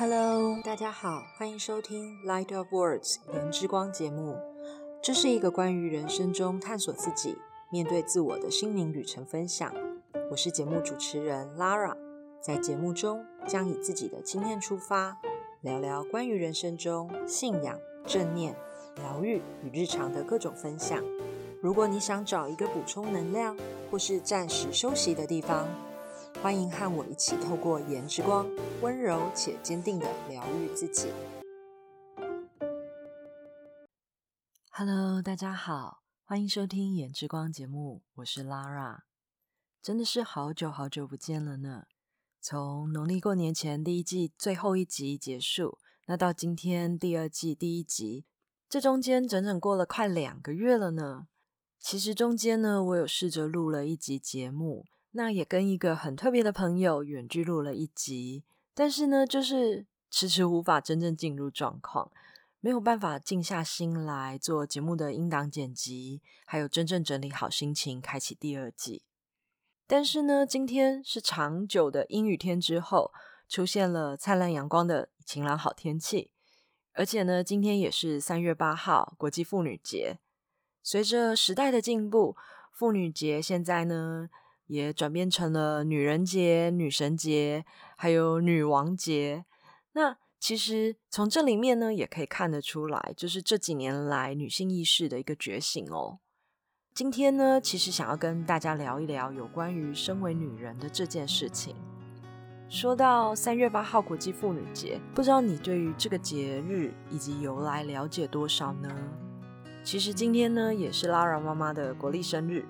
[0.00, 4.36] Hello，大家好，欢迎收听《Light of Words》言之光节目。
[5.02, 7.36] 这是一个关于人生中探索自己、
[7.68, 9.74] 面对自我的心灵旅程分享。
[10.30, 11.96] 我是节目主持人 Lara，
[12.40, 15.18] 在节目中将以自己的经验出发，
[15.62, 17.76] 聊聊关于人生中信仰、
[18.06, 18.54] 正念、
[18.94, 21.02] 疗愈与日常的各种分享。
[21.60, 23.56] 如果你想找一个补充能量
[23.90, 25.66] 或是暂时休息的地方，
[26.40, 28.46] 欢迎和我一起透过颜之光，
[28.80, 31.10] 温柔且坚定的疗愈自己。
[34.70, 39.00] Hello，大家好，欢迎收听颜之光节目，我是 Lara。
[39.82, 41.86] 真的是好久好久不见了呢。
[42.40, 48.26] 从农历过年前第一季最后一集结束，那到今天第二季第一集，
[48.68, 51.26] 这中间整整过了快两个月了呢。
[51.80, 54.86] 其实中间呢，我有试着录了一集节目。
[55.12, 58.44] 那也跟一个很特别的朋友远距录了一集，
[58.74, 62.12] 但是呢，就是迟迟无法真正进入状况，
[62.60, 69.02] 没有办法静下心来做节目的音档剪辑，还有真正整理好心情，开启第二季。
[69.86, 73.10] 但是呢，今天是长久的阴雨天之后，
[73.48, 76.30] 出现了灿烂阳光的晴朗好天气，
[76.92, 80.18] 而且呢，今天也是三月八号国际妇女节。
[80.82, 82.36] 随着时代的进步，
[82.70, 84.28] 妇女节现在呢。
[84.68, 87.64] 也转变成了女人节、女神节，
[87.96, 89.44] 还有女王节。
[89.92, 96.20] 那其实从这里面呢，也可以看得出来，就是这几年来女性意识的一个觉醒哦。
[96.94, 101.74] 今天呢，其实想要跟大家聊一聊有关于身为女人的这件事情。
[102.68, 108.88] 说到三月八号国际妇女节，不知道你对于这个节日以及由来了解多少呢？
[109.82, 112.64] 其实今天呢，也是拉拉妈妈的国历生日。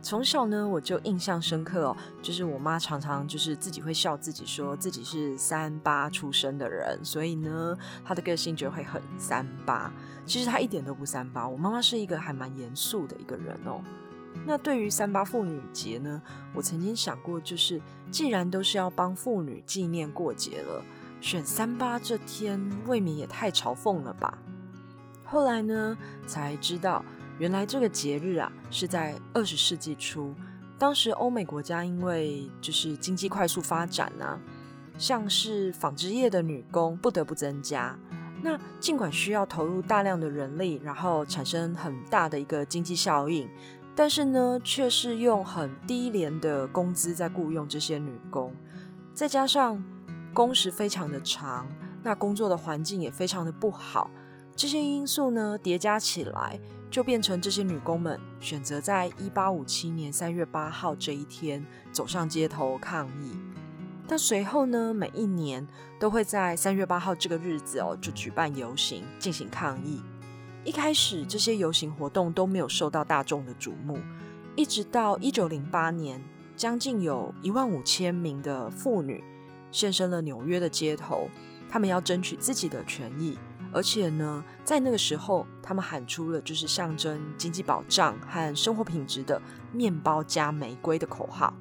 [0.00, 9.92] 从小呢，我就印象深刻哦，就是我妈常常就是自己会笑自己，说自己是三八出生的人，所以呢，她的个性就会很三八。
[10.24, 13.82] 其实她一点都不三八，我妈妈是一个还蛮严肃的一个人哦。
[14.46, 16.22] 那对于三八妇女节呢，
[16.54, 17.80] 我曾经想过，就是
[18.10, 20.82] 既然都是要帮妇女纪念过节了，
[21.20, 24.38] 选三八这天未免也太嘲讽了吧。
[25.24, 27.04] 后来呢，才知道。
[27.38, 30.34] 原来这个节日啊，是在二十世纪初，
[30.76, 34.38] 当时欧美国家因为就是经济快速发展啊，
[34.98, 37.96] 像是纺织业的女工不得不增加。
[38.42, 43.48] 那尽管需要投入大量的人力，然后产生很大的一个经济效应，
[43.94, 48.52] 但是呢，却是用很低廉的工资在雇佣这些女工，
[49.14, 49.80] 再加上
[50.34, 51.68] 工时非常的长，
[52.02, 54.10] 那工作的环境也非常的不好。
[54.54, 56.58] 这些因素呢叠加起来，
[56.90, 63.36] 就变成这些女工们选择在一八五七年三月八号这一天走上街头抗议。
[64.06, 65.66] 但随后呢，每一年
[65.98, 70.00] 都会在三月八号这个日子哦，就举办游行进行抗议。
[70.64, 73.98] 一开始这些游行活动都没有受到大众的瞩目，
[74.56, 76.22] 一直到一九零八年，
[76.56, 79.22] 将近有一万五千名的妇女
[79.70, 81.28] 现身了纽约的街头，
[81.68, 83.38] 她们要争取自己的权益。
[83.72, 89.40] 而且呢，在那个时候，他们喊出了就是象征经济保障和生活品质的
[89.72, 91.52] “面包加玫瑰”的口号。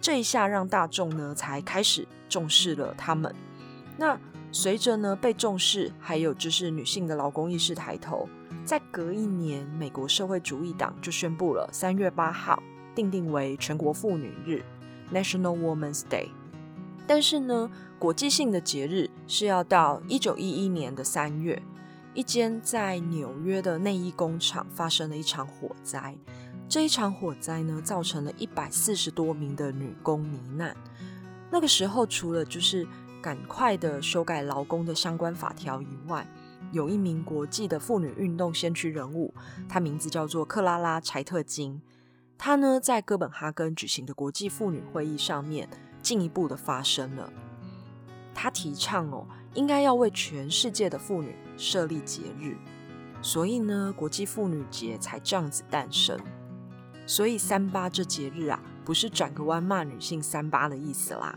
[0.00, 3.34] 这一下让大众呢才开始重视了他们。
[3.98, 4.18] 那
[4.52, 8.28] 随着呢被重视，还有就是女性的劳工意识抬头，
[8.64, 12.62] 在隔一年，美国社会主义党就宣布了三月八号
[12.94, 14.64] 定定为全国妇女日
[15.12, 16.28] （National Women's Day）。
[17.10, 21.60] 但是呢，国际性的节日是要到一九一一年的三月，
[22.14, 26.16] 一间在纽约的内衣工厂发生了一场火灾。
[26.68, 30.76] 这一场火灾呢，造成了一百四十多名的女工罹难。
[31.50, 32.86] 那个时候，除了就是
[33.20, 36.24] 赶快的修改劳工的相关法条以外，
[36.70, 39.34] 有一名国际的妇女运动先驱人物，
[39.68, 41.82] 她名字叫做克拉拉·柴特金。
[42.38, 45.68] 她呢，在哥本哈根举行的国际妇女会议上面。
[46.02, 47.32] 进一步的发生了，
[48.34, 52.56] 他提倡哦，应该要为全世界的妇女设立节日，
[53.22, 56.18] 所以呢，国际妇女节才这样子诞生。
[57.06, 61.36] 所以三八这节日啊，不是转个弯骂女性三八的意思啦。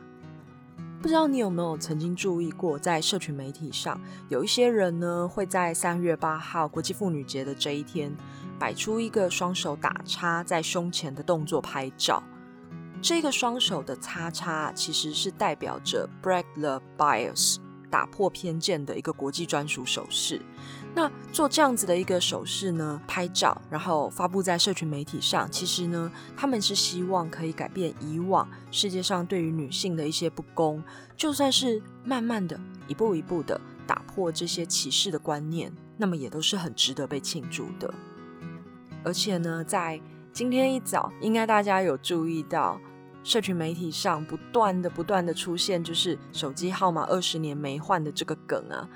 [1.01, 3.99] 不知道你有没有曾经注意过，在社群媒体上，
[4.29, 8.15] 有一些人呢，会在三月八号国际妇女节的这一天，
[8.57, 12.23] 摆出一个双手打叉在胸前的动作拍照。
[13.03, 17.57] 这个双手的叉叉其实是代表着 break the bias，
[17.91, 20.41] 打破偏见的一个国际专属手势。
[20.95, 30.81] 那做这样子的一个手势呢，拍照然后发布在社群媒体上，其实呢，他们是希望可以改变以往世界上对于女性的一些不公，
[31.17, 32.57] 就算是慢慢的
[32.87, 37.93] 一步一步的打破这些歧视的观念，那么也都是很值得被庆祝的。
[39.03, 39.99] 而且呢，在
[40.31, 42.79] 今天一早，应该大家有注意到。
[43.23, 48.87] 社群媒体上不断的、不断的出现，就是手机号码二十年没换的这个梗啊。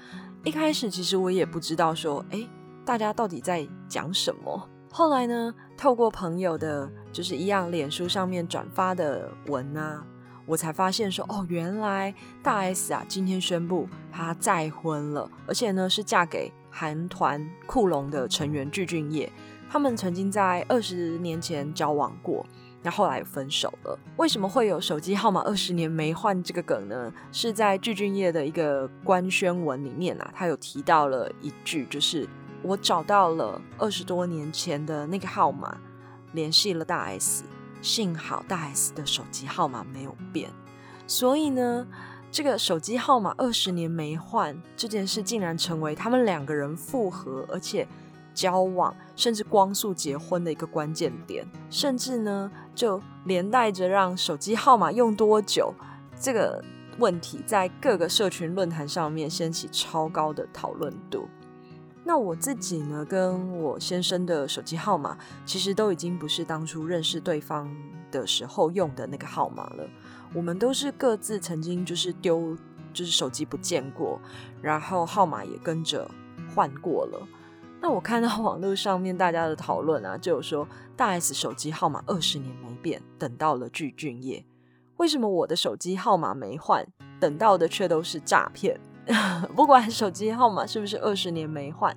[0.44, 2.48] 一开始其实我也不知道说，哎，
[2.86, 4.70] 大家到底在讲什么。
[4.92, 10.06] 后来呢，透过朋友的，就是一样脸书上面转发的文啊，
[10.46, 19.30] 我才发现说，哦，原来大 S 啊，今天宣布她再婚了，而且呢是嫁给韩团酷龙的成员具俊晔。
[19.70, 22.46] 他们曾经在二十年前交往过。
[22.88, 27.14] 那后来分手了，为什么会有手机号码二十年没换这个梗呢？
[27.34, 32.26] 是在具俊晔的一个官宣文里面啊，他有提到了一句，就是
[32.62, 35.78] 我找到了二十多年前的那个号码，
[36.32, 37.44] 联系了大 S，
[37.82, 40.50] 幸好大 S 的手机号码没有变，
[41.08, 41.86] 所以呢，
[42.32, 47.86] 这个手机号码二十年没换这件事，竟然成为他们两个人复合，而且。
[48.38, 55.74] 交往甚至光速结婚的一个关键点，甚至呢，就连带着让手机号码用多久
[56.20, 56.64] 这个
[57.00, 61.28] 问题，在各个社群论坛上面掀起超高的讨论度。
[62.04, 67.68] 那我自己呢，跟我先生的手机号码，其实都已经不是当初认识对方
[68.12, 69.90] 的时候用的那个号码了。
[70.36, 72.56] 我们都是各自曾经就是丢，
[72.94, 74.22] 就是手机不见过，
[74.62, 76.08] 然后号码也跟着
[76.54, 77.28] 换过了。
[77.80, 84.44] 那我看到网络上面大家的讨论啊，就有说大 S 手机号码二十年没变，等到了具俊晔。
[84.98, 86.86] 为什么我的手机号码没换，
[87.20, 88.80] 等到的却都是诈骗？
[89.56, 91.96] 不管手机号码是不是二十年没换，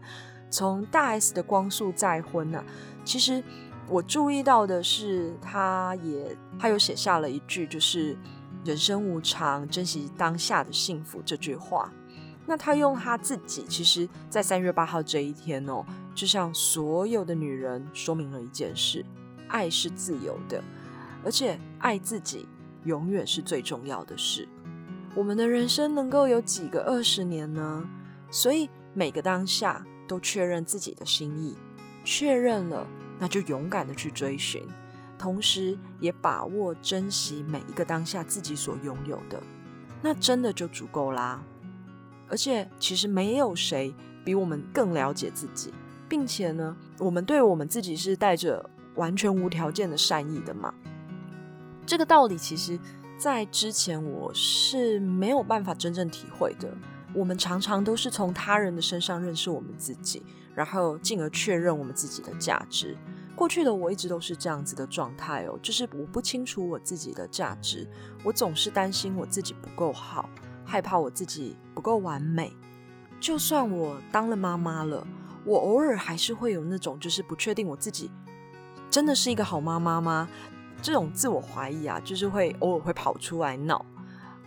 [0.51, 2.63] 从大 S 的光速再婚呢？
[3.05, 3.43] 其实
[3.89, 8.17] 我注意到的是，他也他有写下了一句，就是
[8.65, 11.91] “人生无常，珍惜当下的幸福”这句话。
[12.51, 15.87] 那他用他自己，其实，在三月八号这一天哦，
[16.17, 19.07] 就向所有的女人说明了一件事：
[19.47, 20.61] 爱是自由的，
[21.25, 22.49] 而且爱自己
[22.83, 24.49] 永远是最重要的事。
[25.15, 27.89] 我们的人生能够有几个二十年呢？
[28.33, 31.57] 所以每个当下都确认自己的心意，
[32.03, 32.85] 确认了，
[33.21, 34.61] 那就勇敢的去追寻，
[35.17, 39.41] 同时也把握珍惜每一个当下自己所拥有的，
[40.03, 41.41] 那真的就足够啦。
[42.31, 43.95] 而且，其实没有谁
[44.25, 45.75] 比我们更了解自己，
[46.09, 50.73] 并且呢，我们对我们自己是带着完全无条件的善意的嘛。
[51.85, 52.79] 这个道理，其实，
[53.19, 56.73] 在之前我是没有办法真正体会的。
[57.13, 60.23] 我们常常都是从他人的身上认识我们自己，
[60.55, 62.97] 然后进而确认我们自己的价值。
[63.35, 67.89] 过去的我一直都是这样子的状态哦，就是我不清楚我自己的价值，
[68.23, 70.31] 我总是担心我自己不够好。
[70.71, 72.53] 害怕我自己不够完美，
[73.19, 75.05] 就算我当了妈妈了，
[75.45, 78.09] 我偶尔还是会有那种就是不确定我自己
[78.89, 80.29] 真的是一个好妈妈吗？
[80.81, 83.85] 这种自我怀疑啊，就是会偶尔会跑出来闹。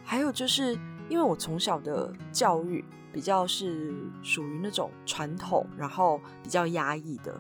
[0.06, 0.80] 还有就是
[1.10, 7.38] 因为我从小的教育比较是属于那种传统，然后比较压抑的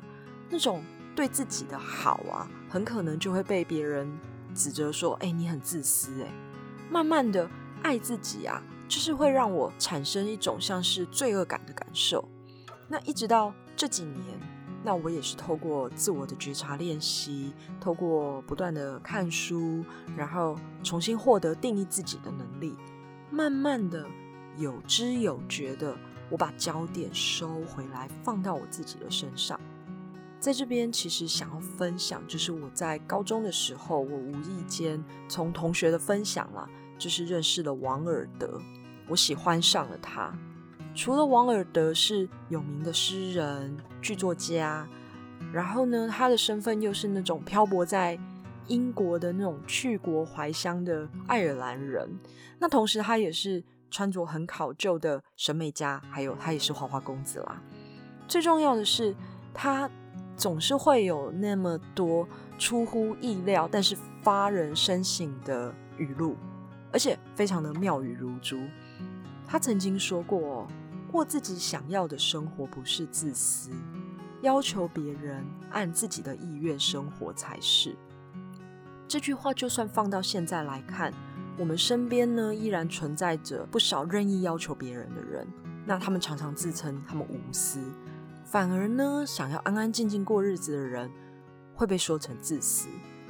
[0.49, 0.83] 那种
[1.15, 4.11] 对自己的好啊，很可能就会被别人
[4.53, 6.27] 指责说：“哎，你很自私。”哎，
[6.91, 7.49] 慢慢的
[7.81, 8.61] 爱自己啊。
[8.87, 12.27] 就是会让我产生一种像是罪恶感的感受。
[12.87, 14.39] 那一直到这几年，
[14.83, 19.83] 那我也是透过自我的觉察练习，透过不断的看书，
[20.15, 22.75] 然后重新获得定义自己的能力，
[23.31, 24.05] 慢慢的
[24.57, 25.95] 有知有觉的，
[26.29, 29.59] 我把焦点收回来，放到我自己的身上。
[30.39, 38.61] 在这边，其实想要分享，就是我在高中的时候，我无意间从同学的分享啦，就是认识了王尔德。
[39.07, 40.33] 我喜欢上了他。
[40.95, 44.87] 除了王尔德是有名的诗人、剧作家，
[45.51, 48.17] 然后呢，他的身份又是那种漂泊在
[48.67, 52.07] 英国的那种去国怀乡的爱尔兰人。
[52.59, 57.61] 那同时，他也是穿着很考究的审美家，还有他也是花花公子啦。
[58.27, 59.15] 最重要的是，
[59.53, 59.89] 他
[60.37, 66.37] 总是会有那么多出乎意料，但是发人深省的语录，
[66.93, 68.61] 而且非常的妙语如珠。
[69.45, 70.67] 他曾经说过
[71.11, 73.71] ：“过自己想要的生活不是自私，
[74.41, 77.95] 要求别人按自己的意愿生活才是。”
[79.07, 81.13] 这句话就算放到现在来看，
[81.57, 85.47] 我们身边呢依然存在着不少任意要求别人的人，
[85.85, 87.79] 那他们常常自称他们无私，
[88.43, 91.11] 反而呢想要安安静静过日子的人
[91.75, 92.87] 会被说成自私。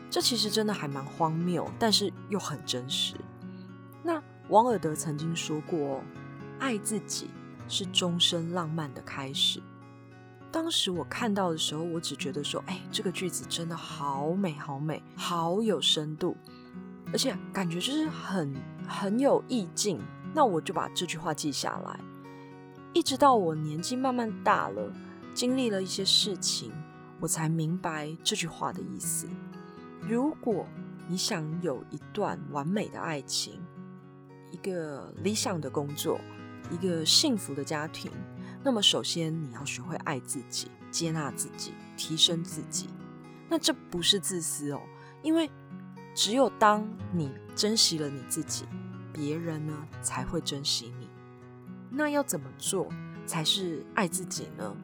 [0.10, 3.15] 这其实真的还蛮荒谬，但是又很真实。
[4.50, 6.03] 王尔德曾经说过
[6.59, 7.29] ：“爱自己
[7.67, 9.62] 是终身浪漫的开始。”
[10.51, 16.38] 当时我看到的时候，我只觉得说：“哎，这个句子真的好美，好美，好有深度，
[17.12, 18.53] 而且感觉就是很
[18.88, 20.00] 很有意境。”
[20.35, 22.00] 那我就把这句话记下来。
[22.91, 24.91] 一直到我年纪慢慢大了，
[25.33, 26.71] 经历了一些事情，
[27.19, 29.27] 我才明白这句话的意思。
[30.01, 30.67] 如果
[31.07, 33.59] 你想有一段完美的爱情，
[34.53, 36.22] 一个理想的工作，
[36.69, 38.12] 一个幸福的家庭，
[38.63, 42.88] 那么首先你要学会爱自己，接纳自己，提升自己。
[43.50, 44.79] 那这不是自私哦，
[45.24, 45.50] 因为
[46.13, 48.65] 只有当你珍惜了你自己，
[49.12, 51.10] 别人呢才会珍惜你。
[51.89, 52.88] 那要怎么做
[53.25, 54.75] 才是爱自己呢？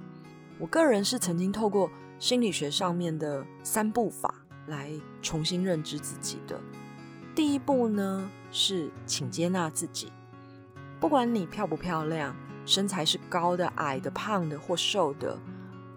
[0.57, 4.33] 我个人是曾经透过心理学上面的三步法。
[4.67, 4.91] 来
[5.23, 6.61] 重新认知自己的
[7.39, 10.11] 第一步呢，是请接纳自己。
[10.99, 15.39] 不管你漂不漂亮，身材是高的、矮的、胖的或瘦的，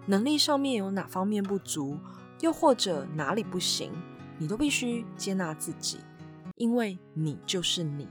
[0.05, 1.97] 能力上面有哪方面不足，
[2.39, 3.91] 又或者哪里不行，
[4.37, 5.99] 你都必须接纳自己，
[6.55, 8.07] 因为你就是你，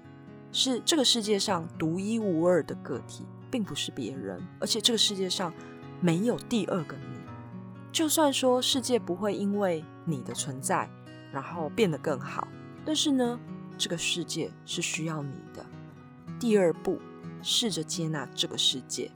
[0.53, 5.51] 是这个世界上独一无二的个体，并不是别人，而且这个世界上
[6.03, 7.19] 没有第二个你。
[7.91, 10.87] 就算说世界不会因为你的存在，
[11.33, 12.47] 然后变得更好，
[12.85, 13.39] 但是呢，
[13.79, 15.65] 这个世界是需要你的。
[16.41, 16.99] 第二步，
[17.43, 19.11] 试着接纳这个世界。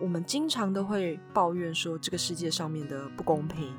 [0.00, 3.74] 我们经常都会抱怨说这个世界上面的不公平，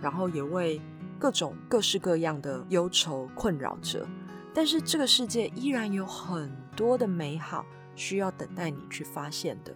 [0.00, 0.80] 然后也为
[1.18, 4.06] 各种各式各样的忧愁困扰着。
[4.52, 9.74] 但是这个世界依然有很多的美好需要等待你去发现的。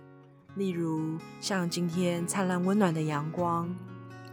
[0.54, 3.74] 例如像今天灿烂温暖的阳光，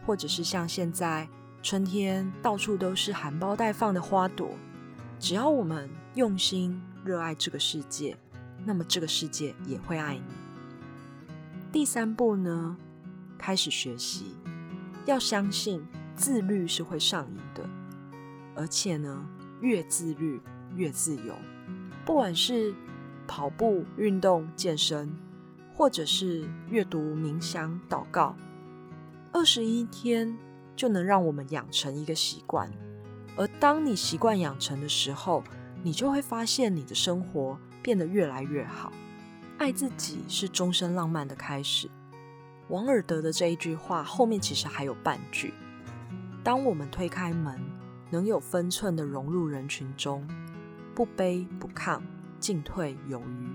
[0.06, 1.28] 或者是像现在
[1.66, 4.52] 春天到处都是含苞待放的花朵。
[5.18, 8.16] 只要我们用心热爱这个世界，
[8.64, 10.22] 那么这个世界也会爱你。
[11.72, 12.78] 第三步呢，
[13.36, 14.36] 开始学习，
[15.08, 15.84] 要相信
[16.16, 17.68] 自律是会上瘾的，
[18.56, 19.26] 而且呢，
[19.60, 20.40] 越自律
[20.76, 21.34] 越自由。
[22.06, 22.76] 不管是
[23.26, 25.12] 跑步、运动、健身。
[25.78, 28.34] 或者是阅读、冥想、祷告，
[29.34, 30.34] 二十一天
[30.76, 32.70] 就能让我们养成一个习惯。
[33.36, 35.44] 而当你习惯养成的时候，
[35.84, 38.92] 你就会发现你的生活变得越来越好。
[39.58, 41.90] 爱自己是终身浪漫的开始。
[42.70, 45.54] 王尔德的这一句话后面其实还有半句：
[46.44, 47.60] 当我们推开门，
[48.10, 50.28] 能有分寸的融入人群中，
[50.94, 52.02] 不卑不亢，
[52.40, 53.50] 进退有余；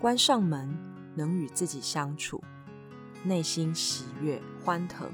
[0.00, 0.94] 关上门。
[1.16, 2.42] 能与自己相处，
[3.22, 5.08] 内心喜悦欢腾。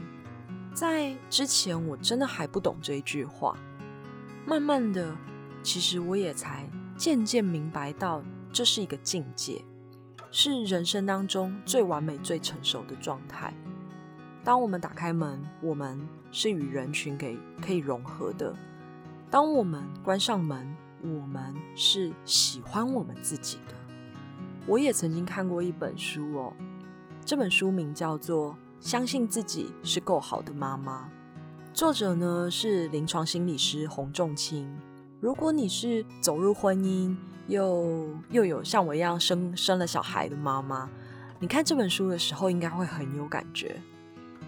[0.73, 3.57] 在之前，我真的还不懂这一句话。
[4.47, 5.15] 慢慢的，
[5.63, 8.23] 其实我也才渐渐明白到，
[8.53, 9.65] 这是一个境界，
[10.31, 13.53] 是人生当中最完美、最成熟的状态。
[14.43, 16.01] 当我们打开门，我们
[16.33, 18.55] 是与人群给可以融合的；
[19.31, 23.75] 当我们关上门，我们是喜欢我们自己的。
[24.67, 26.53] 我也曾经看过一本书哦，
[27.25, 31.11] 这本书名叫做《相信自己是够好的妈妈》，
[31.75, 34.75] 作者呢是临床心理师洪仲清。
[35.21, 37.15] 如果你是走入婚姻
[37.47, 40.89] 又又有像我一样生生了小孩的妈妈，
[41.39, 43.79] 你看这本书的时候应该会很有感觉，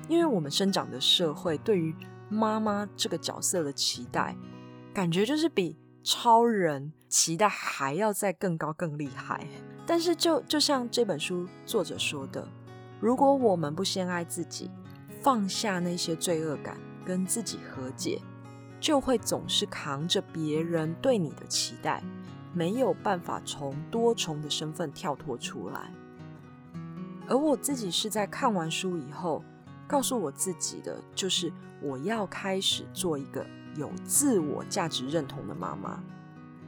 [0.08, 1.94] 因为我们生长的社会对于
[2.30, 4.34] 妈妈这个角色的期待，
[4.94, 9.46] 感觉就是比超人期待还要再更高更厉害。
[9.84, 12.48] 但是，就就像这本书作者说的，
[13.02, 14.70] 如果我们不先爱自己，
[15.20, 18.22] 放下那些罪恶感，跟自己和解，
[18.78, 22.00] 就会总是扛着别人对你的期待，
[22.54, 25.92] 没有办法从多重的身份跳脱出来。
[27.26, 29.42] 而我自己是在看完书以后，
[29.88, 33.44] 告诉我自己的，就是我要开始做一个
[33.74, 36.00] 有自我价值认同的妈妈。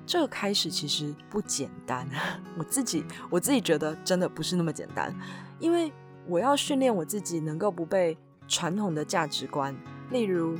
[0.04, 2.08] 这个开始其实不简单，
[2.58, 5.14] 我自己我自己觉得真的不是那么简单，
[5.60, 5.92] 因为
[6.26, 8.16] 我要训练我自己能够不被
[8.48, 9.76] 传统的价值观，
[10.10, 10.56] 例如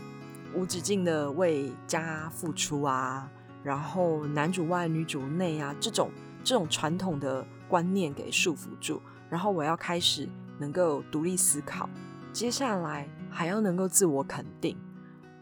[0.55, 3.31] 无止境的为家付出啊，
[3.63, 6.11] 然后男主外女主内啊这种
[6.43, 10.29] 这种传统的观念给束缚住，然后我要开始
[10.59, 11.89] 能够独立思考，
[12.33, 14.77] 接下来还要能够自我肯定，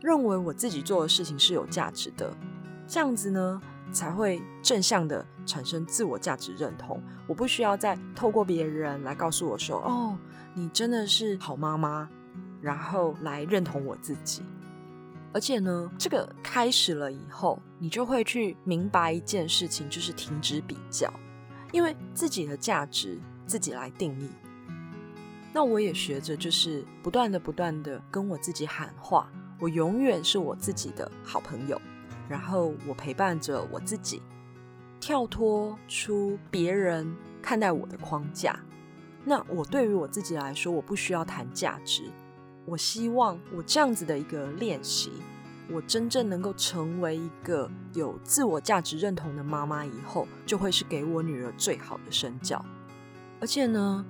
[0.00, 2.32] 认为我自己做的事情是有价值的，
[2.86, 3.60] 这样子呢。
[3.92, 7.00] 才会正向的产生自我价值认同。
[7.26, 10.18] 我不需要再透过别人来告诉我说：“哦，
[10.54, 12.08] 你真的是好妈妈。”
[12.62, 14.42] 然后来认同我自己。
[15.32, 21.12] 而且呢，这个开始了以后，你就会去明白一件事情，就是停止比较，
[21.72, 24.30] 因为自己的价值自己来定义。
[25.52, 31.80] 那我也学着，就是不断的、不断的跟我自己喊话，我永远是我自己的好朋友。
[32.28, 34.22] 然后我陪伴着我自己，
[35.00, 38.58] 跳脱出别人看待我的框架。
[39.24, 42.04] 那我对于我自己来说，我不需要谈价值。
[42.64, 45.12] 我希望我这样子的一个练习，
[45.70, 52.64] 我真正能够成为一个有自我价值认同的妈妈，以后就会是给我女儿最好的身教。
[53.40, 54.04] 而且呢，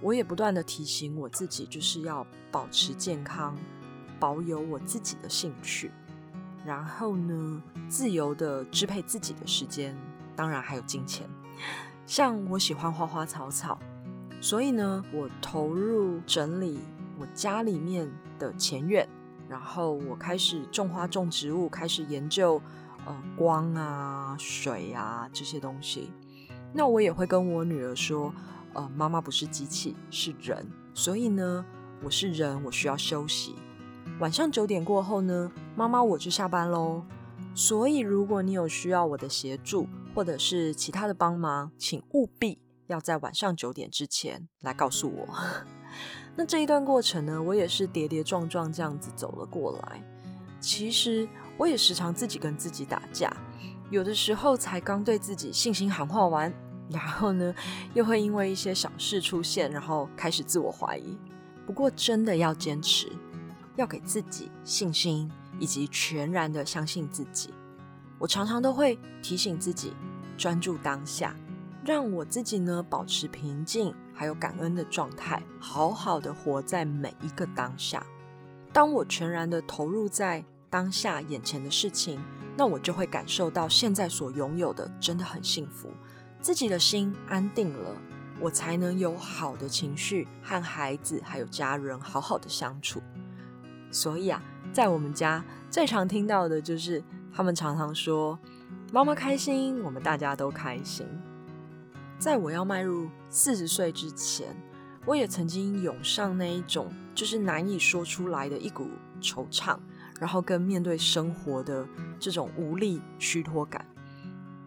[0.00, 3.54] 我也不断的提醒我自己，就是要保持健康，
[4.18, 5.90] 保有我自己的兴趣，
[6.64, 9.96] 然后呢，自由的支配自己的时间，
[10.36, 11.28] 当然还有金钱。
[12.06, 13.78] 像我喜欢花花草草，
[14.40, 16.80] 所以呢，我投入整理。
[17.20, 19.08] 我家里面的前院，
[19.48, 22.62] 然后我开始种花种植物，开始研究
[23.04, 26.12] 呃光啊、水啊这些东西。
[26.72, 28.32] 那我也会跟我女儿说，
[28.72, 31.66] 呃，妈妈不是机器，是人，所以呢，
[32.04, 33.56] 我是人，我需要休息。
[34.20, 37.04] 晚上九点过后呢，妈妈我就下班喽。
[37.54, 42.58] 所以如果你有需要我的协助，或者是其他的帮忙，请务必
[42.88, 45.28] 要在晚上九点之前来告诉我。
[46.34, 50.02] 那这一段过程呢，我也是跌跌撞撞这样子走了过来。
[50.60, 53.32] 其实我也时常自己跟自己打架，
[53.90, 56.52] 有的时候才刚对自己信心喊话完，
[56.90, 57.54] 然后呢，
[57.94, 61.16] 又会因为一些小事出现，然后开始自我怀疑。
[61.64, 63.08] 不过真的要坚持，
[63.78, 65.30] 要给自己信心，
[65.60, 67.54] 以及全然的相信自己。
[68.18, 69.92] 我常常都会提醒自己，
[70.36, 71.34] 专注当下。
[71.84, 78.04] 让我自己呢保持平静，还有感恩的状态，好好的活在每一个当下。
[78.72, 82.20] 当我全然的投入在当下眼前的事情，
[82.56, 85.88] 那我就会感受到现在所拥有的真的很幸福，
[86.42, 87.94] 自己的心安定了，
[88.40, 93.00] 我才能有好的情绪和孩子还有家人好好的相处。
[93.90, 98.38] 所以啊，在我们家最常听到的就是他们常常说
[98.92, 101.06] ：“妈妈开心，我们大家都开心。”
[102.18, 104.48] 在我要迈入四十岁之前，
[105.06, 108.88] 我也曾经涌上那一种就是难以说出来的一股
[109.20, 109.78] 惆怅，
[110.18, 111.86] 然后跟面对生活的
[112.18, 113.86] 这种无力虚脱感。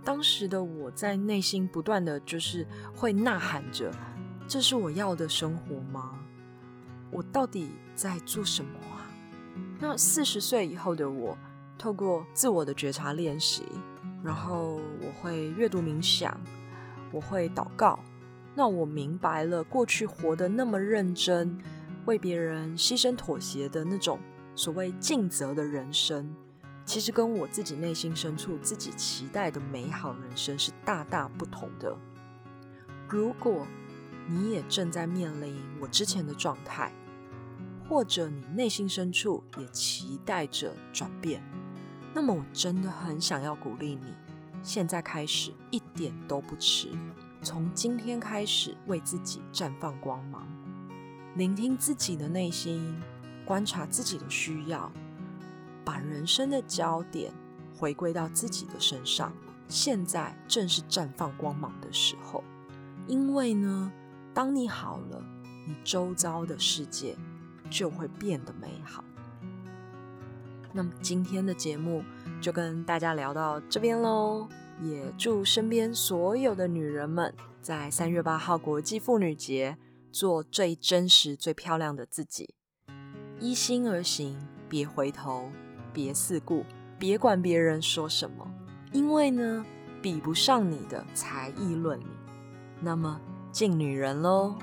[0.04, 3.92] 当时的我在内心不断的就是会呐喊着：
[4.48, 6.18] 这是我要的生活吗？
[7.12, 8.72] 我到底在做什么？
[9.84, 11.36] 那四十岁以后的我，
[11.76, 13.64] 透过自我的觉察练习，
[14.24, 16.40] 然后我会阅读冥想。
[17.12, 18.00] 我会祷告，
[18.56, 21.58] 那我明白了，过去活得那么认真，
[22.06, 24.20] 为别人牺牲妥协的那种
[24.56, 26.34] 所谓尽责的人生，
[26.86, 31.98] 其实跟我自己内心深处自己期待的美好人生是大大不同的。
[33.10, 33.66] 如果
[34.28, 36.94] 你也正在面临我之前的状态，
[37.92, 41.44] 或者你内心深处也期待着转变，
[42.14, 44.14] 那么我真的很想要鼓励你。
[44.64, 46.88] 现在开始一点都不迟，
[47.42, 50.48] 从今天开始为自己绽放光芒，
[51.36, 52.98] 聆听自己的内心，
[53.44, 54.90] 观察自己的需要，
[55.84, 57.34] 把人生的焦点
[57.78, 59.34] 回归到自己的身上。
[59.68, 62.42] 现在正是绽放光芒的时候，
[63.06, 63.92] 因为呢，
[64.34, 65.22] 当你好了，
[65.68, 67.18] 你周遭的世界
[67.72, 69.04] 就会变得美好。
[70.72, 72.04] 那么今天的节目。
[72.42, 74.48] 就跟大家聊到这边喽，
[74.82, 77.32] 也祝身边所有的女人们
[77.62, 79.78] 在三月八号国际妇女节
[80.12, 82.56] 做最真实、最漂亮的自己，
[83.40, 84.36] 依心而行，
[84.68, 85.52] 别回头，
[85.94, 86.66] 别四顾，
[86.98, 88.52] 别管别人说什么，
[88.92, 89.64] 因为呢，
[90.02, 92.08] 比不上你的才议论你。
[92.80, 94.56] 那么敬女人喽，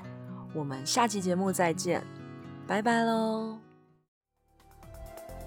[0.53, 2.05] 我们下期节目再见，
[2.69, 3.57] 拜拜喽。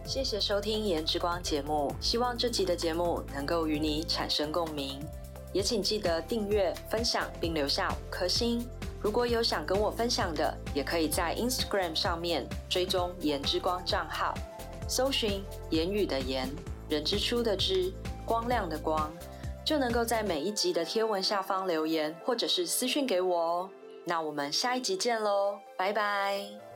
[0.03, 4.99] 谢谢收听《颜之光》节目，希望这集的节目能够与你产生共鸣，
[5.53, 8.67] 也请记得订阅、分享并留下五颗星。
[8.99, 14.33] 如果有想跟我分享的，也可以在 Instagram 上面追踪“颜之光”账号，
[14.87, 16.49] 搜寻“言语的言，
[16.89, 17.93] 人之初的之，
[18.25, 19.11] 光亮的光”，
[19.63, 23.69] 就能够在每一集的贴文下方留言，或者是私讯给我哦。
[24.05, 26.70] 那我们下一集见喽，拜拜。